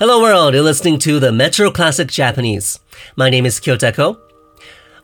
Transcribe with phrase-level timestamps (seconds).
[0.00, 2.80] Hello world, you're listening to the Metro Classic Japanese.
[3.14, 4.18] My name is Kyota Ko.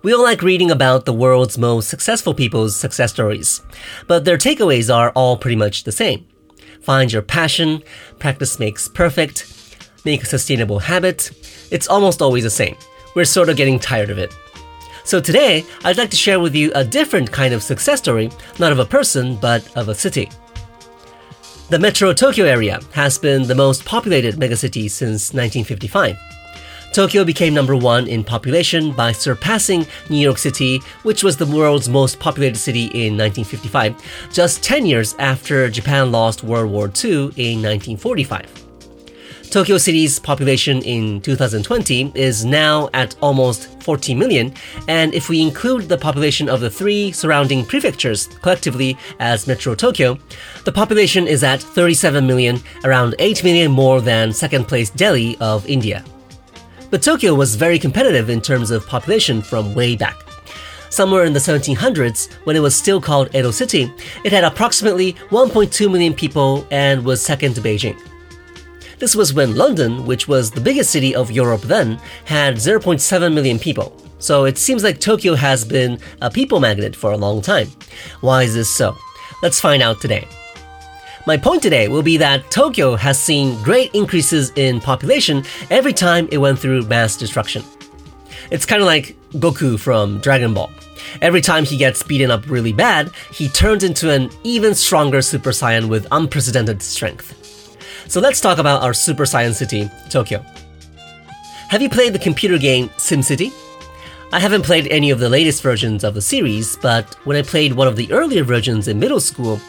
[0.03, 3.63] We all like reading about the world's most successful people's success stories,
[4.09, 6.27] but their takeaways are all pretty much the same.
[6.83, 7.85] Find your passion,
[8.19, 9.47] practice makes perfect,
[10.05, 11.31] make a sustainable habit.
[11.71, 12.77] It's almost always the same.
[13.15, 14.35] We're sort of getting tired of it.
[15.05, 18.29] So today, I'd like to share with you a different kind of success story,
[18.59, 20.29] not of a person, but of a city.
[21.71, 26.19] The Metro Tokyo area has been the most populated megacity since 1955.
[26.93, 31.89] Tokyo became number one in population by surpassing New York City, which was the world's
[31.89, 33.95] most populated city in 1955,
[34.33, 38.70] just 10 years after Japan lost World War II in 1945.
[39.51, 44.55] Tokyo City's population in 2020 is now at almost 40 million,
[44.87, 50.17] and if we include the population of the three surrounding prefectures collectively as Metro Tokyo,
[50.65, 55.67] the population is at 37 million, around 8 million more than second place Delhi of
[55.69, 56.05] India.
[56.91, 60.17] But Tokyo was very competitive in terms of population from way back.
[60.91, 63.93] Somewhere in the 1700s, when it was still called Edo City,
[64.25, 68.01] it had approximately 1.2 million people and was second to Beijing.
[69.01, 73.59] This was when London, which was the biggest city of Europe then, had 0.7 million
[73.59, 73.97] people.
[74.19, 77.69] So it seems like Tokyo has been a people magnet for a long time.
[78.21, 78.95] Why is this so?
[79.43, 80.29] Let's find out today.
[81.27, 86.29] My point today will be that Tokyo has seen great increases in population every time
[86.31, 87.65] it went through mass destruction.
[88.51, 90.71] It's kind of like Goku from Dragon Ball.
[91.23, 95.53] Every time he gets beaten up really bad, he turns into an even stronger Super
[95.53, 97.40] Saiyan with unprecedented strength.
[98.11, 100.45] So let's talk about our super Saiyan city, Tokyo.
[101.69, 103.53] Have you played the computer game SimCity?
[104.33, 107.73] I haven't played any of the latest versions of the series, but when I played
[107.73, 109.61] one of the earlier versions in middle school,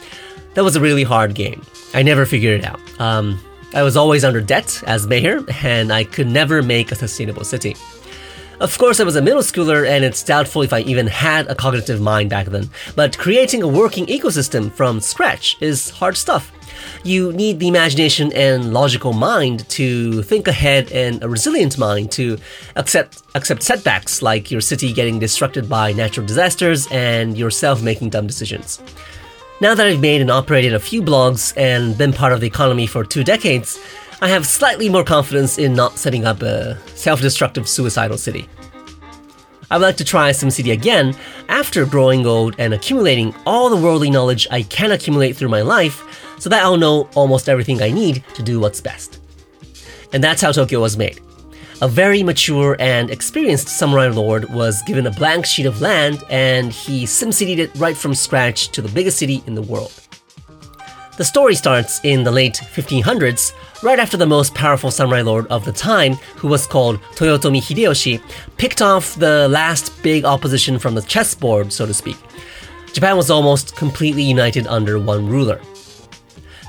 [0.55, 1.61] that was a really hard game.
[1.93, 2.79] I never figured it out.
[2.99, 3.39] Um,
[3.75, 7.75] I was always under debt as mayor, and I could never make a sustainable city.
[8.59, 11.53] Of course, I was a middle schooler, and it's doubtful if I even had a
[11.53, 16.51] cognitive mind back then, but creating a working ecosystem from scratch is hard stuff
[17.03, 22.37] you need the imagination and logical mind to think ahead and a resilient mind to
[22.75, 28.27] accept accept setbacks like your city getting disrupted by natural disasters and yourself making dumb
[28.27, 28.81] decisions.
[29.61, 32.87] Now that I've made and operated a few blogs and been part of the economy
[32.87, 33.79] for two decades,
[34.19, 38.47] I have slightly more confidence in not setting up a self-destructive suicidal city.
[39.71, 41.15] I would like to try SimCity again
[41.47, 46.03] after growing old and accumulating all the worldly knowledge I can accumulate through my life
[46.41, 49.19] so that I'll know almost everything I need to do what's best.
[50.11, 51.21] And that's how Tokyo was made.
[51.83, 56.71] A very mature and experienced samurai lord was given a blank sheet of land and
[56.71, 59.93] he SimCityed it right from scratch to the biggest city in the world.
[61.17, 63.53] The story starts in the late 1500s,
[63.83, 68.19] right after the most powerful samurai lord of the time, who was called Toyotomi Hideyoshi,
[68.57, 72.17] picked off the last big opposition from the chessboard, so to speak.
[72.93, 75.61] Japan was almost completely united under one ruler.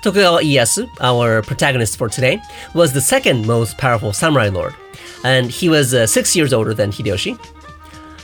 [0.02, 2.42] Tokugawa Ieyasu, our protagonist for today,
[2.74, 4.74] was the second most powerful samurai lord,
[5.22, 7.38] and he was uh, six years older than Hideyoshi.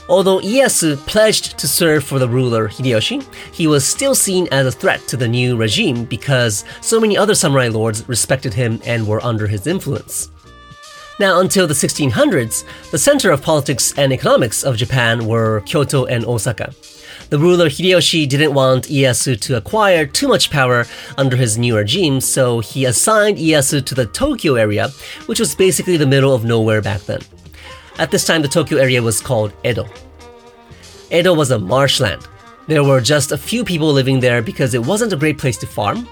[0.09, 3.23] Although Ieyasu pledged to serve for the ruler Hideyoshi,
[3.53, 7.33] he was still seen as a threat to the new regime because so many other
[7.33, 10.31] samurai lords respected him and were under his influence.
[11.17, 16.25] Now, until the 1600s, the center of politics and economics of Japan were Kyoto and
[16.25, 16.73] Osaka.
[17.29, 22.21] The ruler Hideyoshi didn't want Ieyasu to acquire too much power under his new regime,
[22.21, 24.89] so he assigned Ieyasu to the Tokyo area,
[25.27, 27.21] which was basically the middle of nowhere back then.
[27.99, 29.87] At this time, the Tokyo area was called Edo.
[31.11, 32.27] Edo was a marshland.
[32.65, 35.67] There were just a few people living there because it wasn't a great place to
[35.67, 36.09] farm.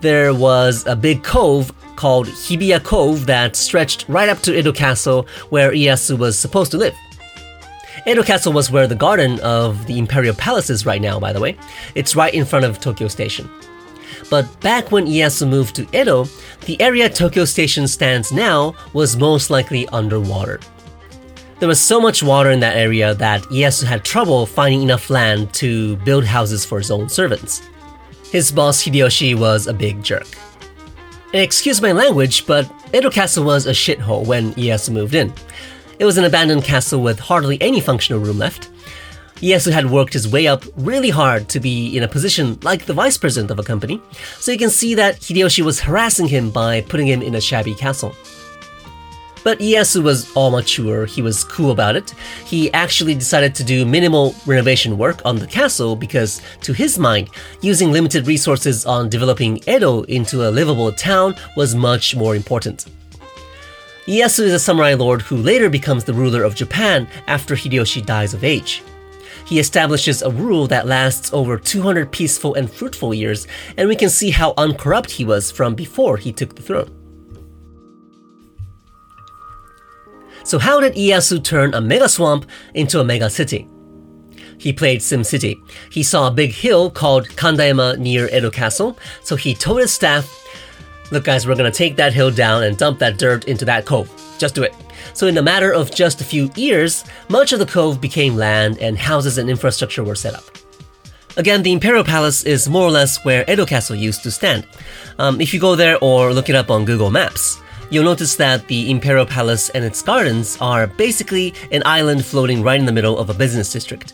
[0.00, 5.26] There was a big cove called Hibiya Cove that stretched right up to Edo Castle,
[5.48, 6.94] where Ieyasu was supposed to live.
[8.06, 11.40] Edo Castle was where the garden of the Imperial Palace is right now, by the
[11.40, 11.56] way.
[11.94, 13.48] It's right in front of Tokyo Station.
[14.30, 16.26] But back when Ieyasu moved to Edo,
[16.66, 20.60] the area Tokyo Station stands now was most likely underwater.
[21.58, 25.52] There was so much water in that area that Ieyasu had trouble finding enough land
[25.54, 27.60] to build houses for his own servants.
[28.32, 30.26] His boss Hideyoshi was a big jerk.
[31.34, 35.34] And excuse my language, but Edo Castle was a shithole when Ieyasu moved in.
[36.00, 38.70] It was an abandoned castle with hardly any functional room left.
[39.42, 42.94] Ieyasu had worked his way up really hard to be in a position like the
[42.94, 44.00] vice president of a company,
[44.38, 47.74] so you can see that Hideyoshi was harassing him by putting him in a shabby
[47.74, 48.14] castle.
[49.44, 52.14] But Ieyasu was all mature, he was cool about it.
[52.46, 57.28] He actually decided to do minimal renovation work on the castle because, to his mind,
[57.60, 62.86] using limited resources on developing Edo into a livable town was much more important.
[64.06, 68.32] Ieyasu is a samurai lord who later becomes the ruler of Japan after Hideyoshi dies
[68.32, 68.82] of age.
[69.44, 74.08] He establishes a rule that lasts over 200 peaceful and fruitful years, and we can
[74.08, 76.96] see how uncorrupt he was from before he took the throne.
[80.44, 83.68] So, how did Ieyasu turn a mega swamp into a mega city?
[84.56, 85.56] He played SimCity.
[85.90, 90.26] He saw a big hill called Kandayama near Edo Castle, so he told his staff,
[91.10, 94.08] Look, guys, we're gonna take that hill down and dump that dirt into that cove.
[94.38, 94.74] Just do it.
[95.12, 98.78] So, in a matter of just a few years, much of the cove became land
[98.78, 100.44] and houses and infrastructure were set up.
[101.36, 104.66] Again, the Imperial Palace is more or less where Edo Castle used to stand.
[105.18, 107.60] Um, if you go there or look it up on Google Maps,
[107.90, 112.78] you'll notice that the Imperial Palace and its gardens are basically an island floating right
[112.78, 114.12] in the middle of a business district.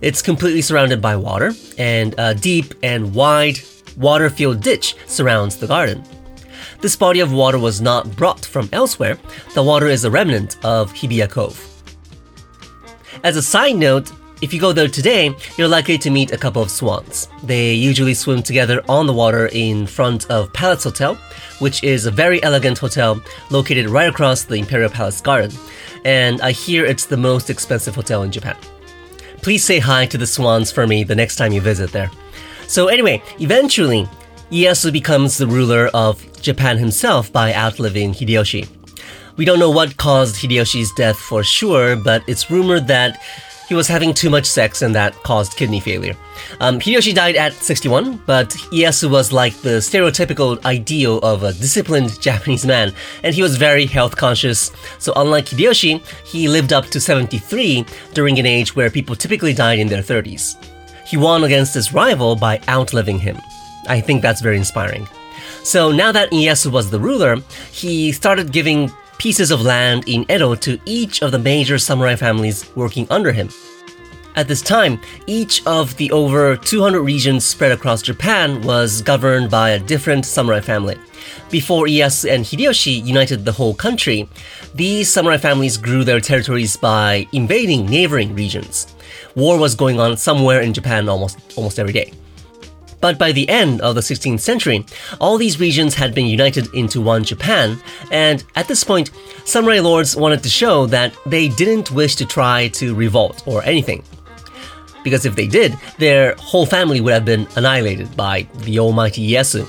[0.00, 3.58] It's completely surrounded by water, and a deep and wide
[3.96, 6.02] water filled ditch surrounds the garden.
[6.82, 9.16] This body of water was not brought from elsewhere,
[9.54, 11.56] the water is a remnant of Hibiya Cove.
[13.22, 14.10] As a side note,
[14.42, 17.28] if you go there today, you're likely to meet a couple of swans.
[17.44, 21.14] They usually swim together on the water in front of Palace Hotel,
[21.60, 25.52] which is a very elegant hotel located right across the Imperial Palace garden.
[26.04, 28.56] And I hear it's the most expensive hotel in Japan.
[29.40, 32.10] Please say hi to the swans for me the next time you visit there.
[32.66, 34.08] So, anyway, eventually,
[34.52, 38.68] Ieyasu becomes the ruler of Japan himself by outliving Hideyoshi.
[39.38, 43.18] We don't know what caused Hideyoshi's death for sure, but it's rumored that
[43.66, 46.14] he was having too much sex and that caused kidney failure.
[46.60, 52.20] Um, Hideyoshi died at 61, but Ieyasu was like the stereotypical ideal of a disciplined
[52.20, 54.70] Japanese man, and he was very health conscious.
[54.98, 59.78] So, unlike Hideyoshi, he lived up to 73 during an age where people typically died
[59.78, 60.62] in their 30s.
[61.06, 63.38] He won against his rival by outliving him.
[63.88, 65.08] I think that's very inspiring.
[65.62, 67.36] So now that Ieyasu was the ruler,
[67.70, 72.68] he started giving pieces of land in Edo to each of the major samurai families
[72.74, 73.48] working under him.
[74.34, 79.70] At this time, each of the over 200 regions spread across Japan was governed by
[79.70, 80.96] a different samurai family.
[81.50, 84.28] Before Ieyasu and Hideyoshi united the whole country,
[84.74, 88.86] these samurai families grew their territories by invading neighboring regions.
[89.34, 92.12] War was going on somewhere in Japan almost almost every day.
[93.02, 94.86] But by the end of the 16th century,
[95.20, 97.82] all these regions had been united into one Japan,
[98.12, 99.10] and at this point,
[99.44, 104.04] samurai lords wanted to show that they didn't wish to try to revolt or anything.
[105.02, 109.66] Because if they did, their whole family would have been annihilated by the almighty Ieyasu.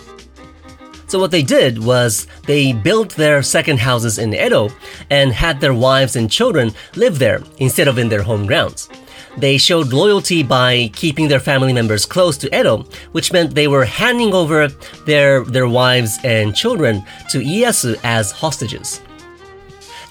[1.07, 4.69] So what they did was they built their second houses in Edo
[5.09, 8.89] and had their wives and children live there instead of in their home grounds.
[9.37, 13.85] They showed loyalty by keeping their family members close to Edo, which meant they were
[13.85, 14.67] handing over
[15.05, 19.01] their, their wives and children to Ieyasu as hostages.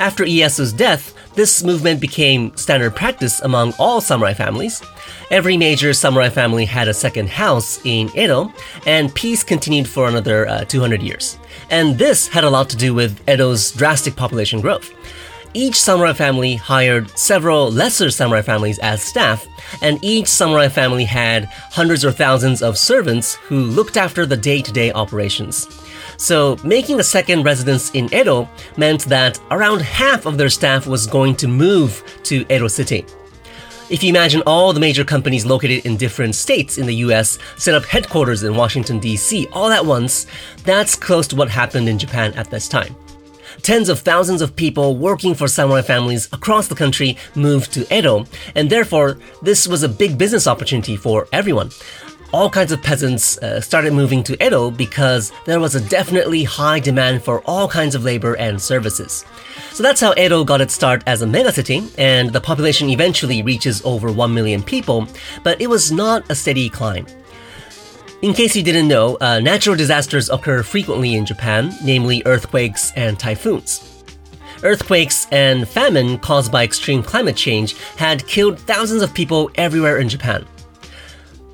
[0.01, 4.83] After Ieyasu's death, this movement became standard practice among all samurai families.
[5.31, 8.53] Every major samurai family had a second house in Edo,
[8.85, 11.39] and peace continued for another uh, 200 years.
[11.71, 14.93] And this had a lot to do with Edo's drastic population growth
[15.55, 19.47] each samurai family hired several lesser samurai families as staff,
[19.83, 24.63] and each samurai family had hundreds or thousands of servants who looked after the day
[24.63, 25.69] to day operations.
[26.17, 31.07] So, making a second residence in Edo meant that around half of their staff was
[31.07, 33.05] going to move to Edo City.
[33.91, 37.75] If you imagine all the major companies located in different states in the US set
[37.75, 39.49] up headquarters in Washington, D.C.
[39.53, 40.27] all at once,
[40.65, 42.97] that's close to what happened in Japan at this time
[43.63, 48.27] tens of thousands of people working for samurai families across the country moved to Edo,
[48.55, 51.71] and therefore, this was a big business opportunity for everyone.
[52.33, 56.81] All kinds of peasants uh, started moving to Edo because there was a definitely high
[56.81, 59.27] demand for all kinds of labor and services.
[59.73, 63.85] So that's how Edo got its start as a megacity, and the population eventually reaches
[63.85, 65.07] over 1 million people,
[65.43, 67.07] but it was not a steady climb.
[68.23, 73.19] In case you didn't know, uh, natural disasters occur frequently in Japan, namely earthquakes and
[73.19, 74.05] typhoons.
[74.63, 80.09] Earthquakes and famine caused by extreme climate change had killed thousands of people everywhere in
[80.09, 80.47] Japan.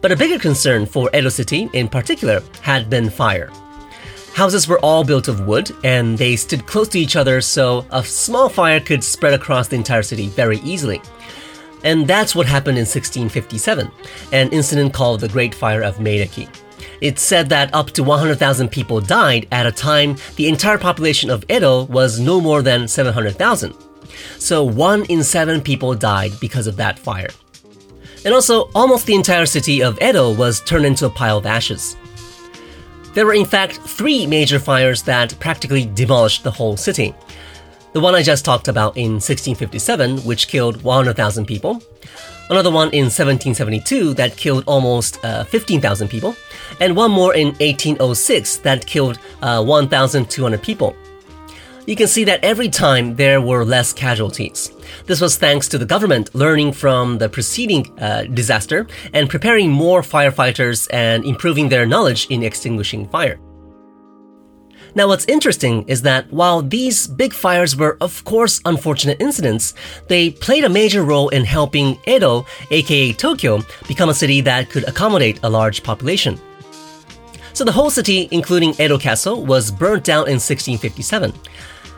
[0.03, 3.51] But a bigger concern for Edo City, in particular, had been fire.
[4.35, 8.05] Houses were all built of wood, and they stood close to each other, so a
[8.05, 11.01] small fire could spread across the entire city very easily.
[11.85, 13.91] And that's what happened in 1657,
[14.33, 16.49] an incident called the Great Fire of Meireki.
[17.01, 21.45] It's said that up to 100,000 people died at a time the entire population of
[21.49, 23.75] Edo was no more than 700,000.
[24.39, 27.31] So one in seven people died because of that fire.
[28.25, 31.97] And also, almost the entire city of Edo was turned into a pile of ashes.
[33.15, 37.15] There were in fact three major fires that practically demolished the whole city.
[37.99, 41.83] The one I just talked about in 1657, which killed 100,000 people.
[42.49, 46.37] Another one in 1772 that killed almost uh, 15,000 people.
[46.79, 50.95] And one more in 1806 that killed uh, 1,200 people.
[51.89, 54.71] You can see that every time there were less casualties.
[55.07, 60.03] This was thanks to the government learning from the preceding uh, disaster and preparing more
[60.03, 63.41] firefighters and improving their knowledge in extinguishing fire.
[64.95, 69.75] Now, what's interesting is that while these big fires were, of course, unfortunate incidents,
[70.09, 74.89] they played a major role in helping Edo, aka Tokyo, become a city that could
[74.89, 76.41] accommodate a large population.
[77.53, 81.33] So the whole city, including Edo Castle, was burnt down in 1657.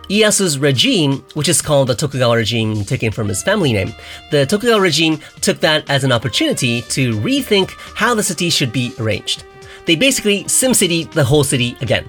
[0.09, 3.94] Ieyasu's regime, which is called the Tokugawa regime, taken from his family name,
[4.32, 8.92] the Tokugawa regime took that as an opportunity to rethink how the city should be
[8.99, 9.44] arranged.
[9.87, 12.09] They basically SimCity the whole city again.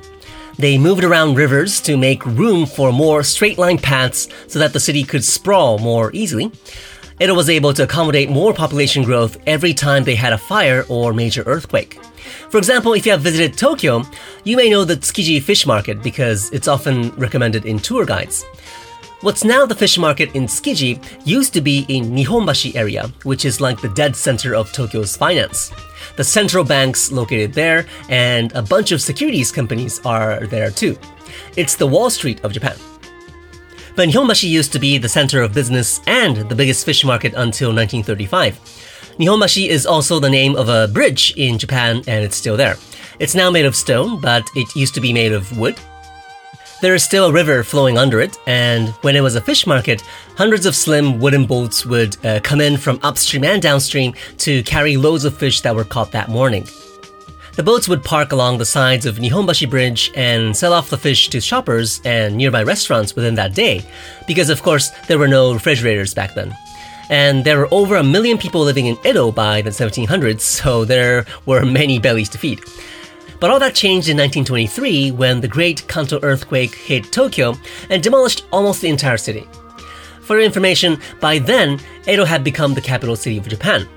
[0.62, 4.80] They moved around rivers to make room for more straight line paths so that the
[4.80, 6.51] city could sprawl more easily.
[7.20, 11.13] It was able to accommodate more population growth every time they had a fire or
[11.13, 12.00] major earthquake.
[12.51, 14.03] For example, if you have visited Tokyo,
[14.44, 18.44] you may know the Tsukiji fish market because it's often recommended in tour guides.
[19.22, 23.62] What's now the fish market in Tsukiji used to be in Nihonbashi area, which is
[23.62, 25.72] like the dead center of Tokyo's finance.
[26.18, 30.98] The central banks located there, and a bunch of securities companies are there too.
[31.56, 32.77] It's the Wall Street of Japan.
[33.96, 37.70] But Nihonbashi used to be the center of business and the biggest fish market until
[37.70, 38.60] 1935.
[39.20, 42.77] Nihonbashi is also the name of a bridge in Japan, and it's still there.
[43.20, 45.77] It's now made of stone, but it used to be made of wood.
[46.82, 50.02] There is still a river flowing under it, and when it was a fish market,
[50.36, 54.98] hundreds of slim wooden boats would uh, come in from upstream and downstream to carry
[54.98, 56.68] loads of fish that were caught that morning.
[57.56, 61.30] The boats would park along the sides of Nihonbashi Bridge and sell off the fish
[61.30, 63.86] to shoppers and nearby restaurants within that day,
[64.26, 66.52] because of course there were no refrigerators back then.
[67.12, 71.26] And there were over a million people living in Edo by the 1700s, so there
[71.46, 72.62] were many bellies to feed.
[73.42, 77.58] But all that changed in 1923 when the Great Kanto earthquake hit Tokyo
[77.90, 79.48] and demolished almost the entire city.
[80.22, 83.90] For information, by then, Edo had become the capital city of Japan.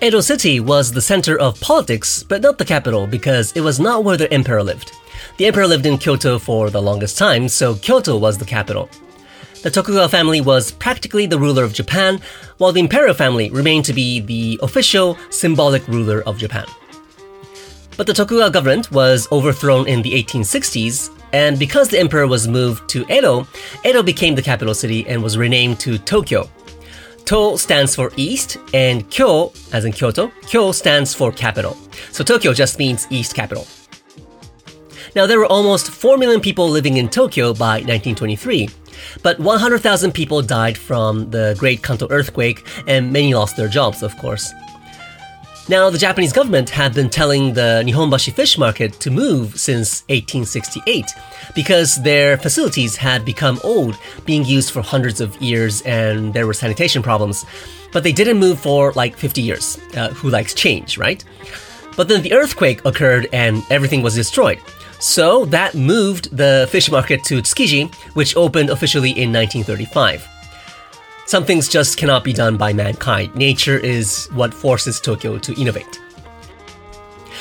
[0.00, 4.04] Edo City was the center of politics, but not the capital because it was not
[4.04, 4.92] where the emperor lived.
[5.36, 8.88] The emperor lived in Kyoto for the longest time, so Kyoto was the capital.
[9.62, 12.20] The Tokugawa family was practically the ruler of Japan,
[12.58, 16.64] while the imperial family remained to be the official, symbolic ruler of Japan.
[18.00, 22.88] But the Tokugawa government was overthrown in the 1860s, and because the emperor was moved
[22.88, 23.46] to Edo,
[23.84, 26.48] Edo became the capital city and was renamed to Tokyo.
[27.26, 31.76] To stands for east, and Kyo, as in Kyoto, Kyo stands for capital.
[32.10, 33.66] So Tokyo just means east capital.
[35.14, 38.70] Now, there were almost 4 million people living in Tokyo by 1923,
[39.22, 44.16] but 100,000 people died from the Great Kanto earthquake, and many lost their jobs, of
[44.16, 44.54] course.
[45.70, 51.06] Now, the Japanese government had been telling the Nihonbashi fish market to move since 1868
[51.54, 56.54] because their facilities had become old, being used for hundreds of years, and there were
[56.54, 57.46] sanitation problems.
[57.92, 59.78] But they didn't move for like 50 years.
[59.96, 61.24] Uh, who likes change, right?
[61.96, 64.58] But then the earthquake occurred and everything was destroyed.
[64.98, 70.39] So that moved the fish market to Tsukiji, which opened officially in 1935.
[71.30, 73.36] Some things just cannot be done by mankind.
[73.36, 76.00] Nature is what forces Tokyo to innovate.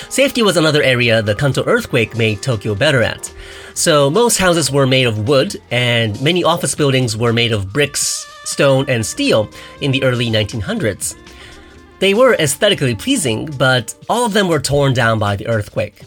[0.09, 3.33] Safety was another area the Kanto earthquake made Tokyo better at.
[3.73, 8.27] So, most houses were made of wood, and many office buildings were made of bricks,
[8.43, 9.49] stone, and steel
[9.81, 11.15] in the early 1900s.
[11.97, 16.03] They were aesthetically pleasing, but all of them were torn down by the earthquake.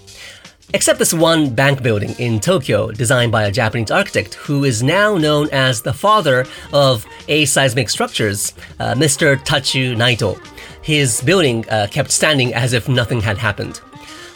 [0.74, 5.18] Except this one bank building in Tokyo, designed by a Japanese architect who is now
[5.18, 9.36] known as the father of aseismic structures, uh, Mr.
[9.44, 10.40] Tachu Naito.
[10.82, 13.80] His building uh, kept standing as if nothing had happened.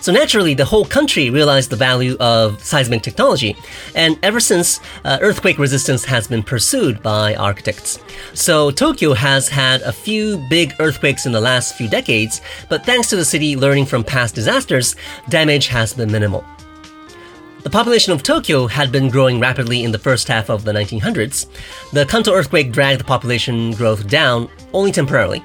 [0.01, 3.57] So naturally, the whole country realized the value of seismic technology,
[3.95, 7.99] and ever since, uh, earthquake resistance has been pursued by architects.
[8.35, 13.09] So Tokyo has had a few big earthquakes in the last few decades, but thanks
[13.09, 14.95] to the city learning from past disasters,
[15.29, 16.45] damage has been minimal.
[17.67, 21.47] The population of Tokyo had been growing rapidly in the first half of the 1900s.
[21.93, 25.43] The Kanto earthquake dragged the population growth down only temporarily.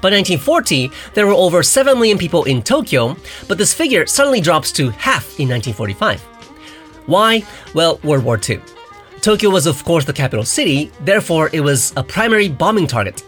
[0.00, 3.16] By 1940, there were over 7 million people in Tokyo,
[3.48, 6.20] but this figure suddenly drops to half in 1945.
[7.06, 7.42] Why?
[7.74, 8.60] Well, World War II.
[9.20, 13.22] Tokyo was, of course, the capital city, therefore, it was a primary bombing target.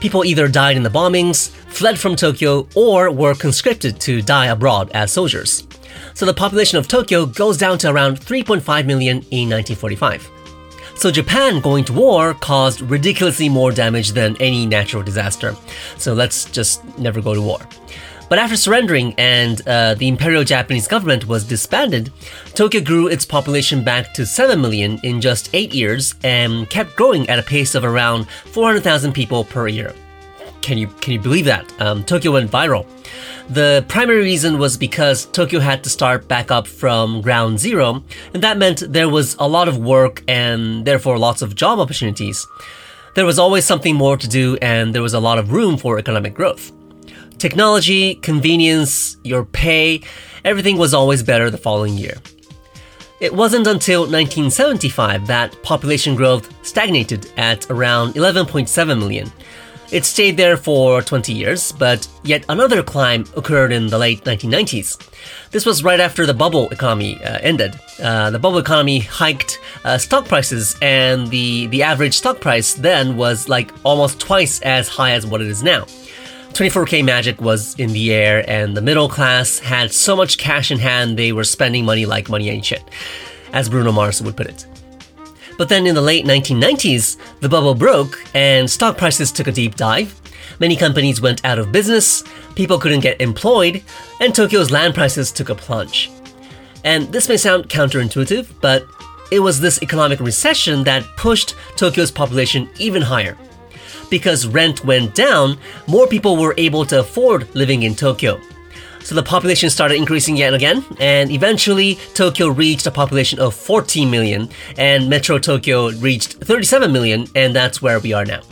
[0.00, 4.90] People either died in the bombings, fled from Tokyo, or were conscripted to die abroad
[4.94, 5.66] as soldiers.
[6.14, 10.37] So the population of Tokyo goes down to around 3.5 million in 1945.
[10.98, 15.54] So Japan going to war caused ridiculously more damage than any natural disaster.
[15.96, 17.60] So let's just never go to war.
[18.28, 22.12] But after surrendering and uh, the Imperial Japanese government was disbanded,
[22.54, 27.28] Tokyo grew its population back to 7 million in just 8 years and kept growing
[27.30, 29.94] at a pace of around 400,000 people per year.
[30.62, 31.72] Can you, can you believe that?
[31.80, 32.86] Um, Tokyo went viral.
[33.50, 38.02] The primary reason was because Tokyo had to start back up from ground zero,
[38.34, 42.46] and that meant there was a lot of work and therefore lots of job opportunities.
[43.14, 45.98] There was always something more to do, and there was a lot of room for
[45.98, 46.72] economic growth.
[47.38, 50.02] Technology, convenience, your pay,
[50.44, 52.14] everything was always better the following year.
[53.20, 59.32] It wasn't until 1975 that population growth stagnated at around 11.7 million.
[59.90, 64.98] It stayed there for 20 years, but yet another climb occurred in the late 1990s.
[65.50, 67.74] This was right after the bubble economy uh, ended.
[68.02, 73.16] Uh, the bubble economy hiked uh, stock prices, and the, the average stock price then
[73.16, 75.84] was like almost twice as high as what it is now.
[76.52, 80.78] 24K Magic was in the air, and the middle class had so much cash in
[80.78, 82.82] hand they were spending money like money ain't shit,
[83.54, 84.66] as Bruno Mars would put it.
[85.58, 89.74] But then in the late 1990s, the bubble broke and stock prices took a deep
[89.74, 90.18] dive.
[90.60, 92.24] Many companies went out of business,
[92.54, 93.82] people couldn't get employed,
[94.20, 96.10] and Tokyo's land prices took a plunge.
[96.84, 98.86] And this may sound counterintuitive, but
[99.30, 103.36] it was this economic recession that pushed Tokyo's population even higher
[104.10, 108.40] because rent went down, more people were able to afford living in Tokyo.
[109.02, 114.10] So the population started increasing yet again, and eventually Tokyo reached a population of 14
[114.10, 118.42] million, and Metro Tokyo reached 37 million, and that's where we are now.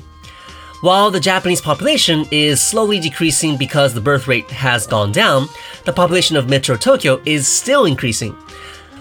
[0.81, 5.49] While the Japanese population is slowly decreasing because the birth rate has gone down,
[5.85, 8.37] the population of Metro Tokyo is still increasing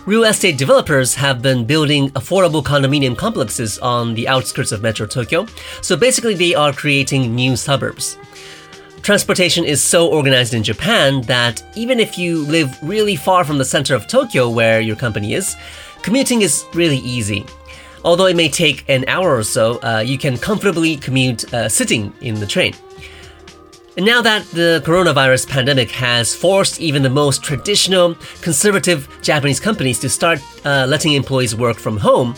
[0.05, 5.45] real estate developers have been building affordable condominium complexes on the outskirts of Metro Tokyo.
[5.81, 8.17] So basically, they are creating new suburbs.
[9.05, 13.63] Transportation is so organized in Japan that even if you live really far from the
[13.63, 15.55] center of Tokyo where your company is,
[16.01, 17.45] commuting is really easy.
[18.03, 22.13] Although it may take an hour or so, uh, you can comfortably commute uh, sitting
[22.21, 22.73] in the train.
[23.95, 29.99] And now that the coronavirus pandemic has forced even the most traditional, conservative Japanese companies
[29.99, 32.33] to start uh, letting employees work from home,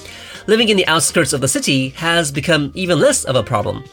[0.47, 3.85] living in the outskirts of the city has become even less of a problem.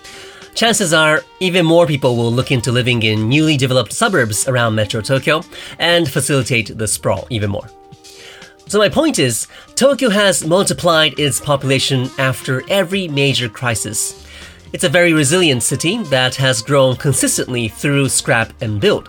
[0.55, 5.01] Chances are even more people will look into living in newly developed suburbs around Metro
[5.01, 5.43] Tokyo
[5.81, 7.69] and facilitate the sprawl even more.
[8.67, 14.27] So, my point is, Tokyo has multiplied its population after every major crisis.
[14.73, 19.09] It's a very resilient city that has grown consistently through scrap and build.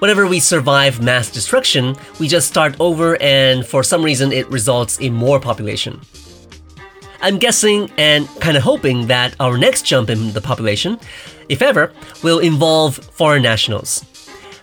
[0.00, 4.98] Whenever we survive mass destruction, we just start over, and for some reason, it results
[4.98, 6.00] in more population.
[7.24, 11.00] I'm guessing and kind of hoping that our next jump in the population,
[11.48, 11.90] if ever,
[12.22, 14.04] will involve foreign nationals.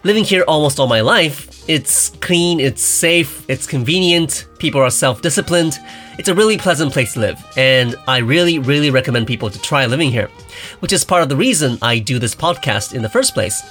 [0.04, 5.24] Living here almost all my life, it's clean, it's safe, it's convenient, people are self
[5.24, 5.80] disciplined.
[6.20, 9.88] It's a really pleasant place to live, and I really, really recommend people to try
[9.88, 10.30] living here,
[10.82, 13.64] which is part of the reason I do this podcast in the first place.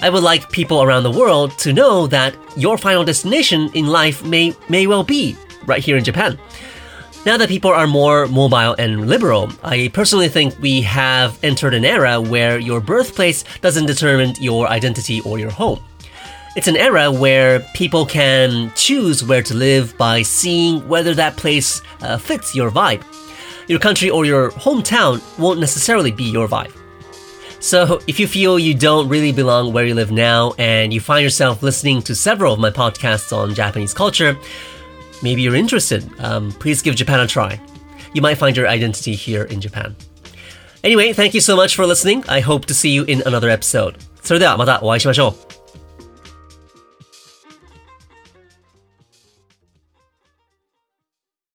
[0.00, 4.24] I would like people around the world to know that your final destination in life
[4.24, 6.38] may, may well be right here in Japan.
[7.24, 11.84] Now that people are more mobile and liberal, I personally think we have entered an
[11.84, 15.78] era where your birthplace doesn't determine your identity or your home.
[16.56, 21.80] It's an era where people can choose where to live by seeing whether that place
[22.00, 23.04] uh, fits your vibe.
[23.68, 26.76] Your country or your hometown won't necessarily be your vibe.
[27.60, 31.22] So, if you feel you don't really belong where you live now and you find
[31.22, 34.36] yourself listening to several of my podcasts on Japanese culture,
[35.21, 36.03] maybe you're interested.
[36.19, 37.59] Um, please give Japan a try.
[38.13, 39.95] You might find your identity here in Japan.
[40.83, 42.23] Anyway, thank you so much for listening.
[42.27, 43.97] I hope to see you in another episode.
[44.23, 45.60] それではまたお会いしましょう。